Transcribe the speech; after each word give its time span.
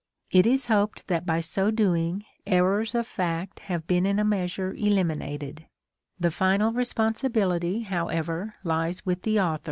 It 0.31 0.47
is 0.47 0.65
hoped 0.65 1.05
that 1.09 1.27
by 1.27 1.41
so 1.41 1.69
doing 1.69 2.25
errors 2.47 2.95
of 2.95 3.05
fact 3.05 3.59
have 3.59 3.85
been 3.85 4.07
in 4.07 4.17
a 4.17 4.23
measure 4.23 4.73
eliminated; 4.73 5.67
the 6.19 6.31
final 6.31 6.71
responsibility, 6.73 7.81
however, 7.81 8.55
lies 8.63 9.05
with 9.05 9.21
the 9.21 9.39
author. 9.39 9.59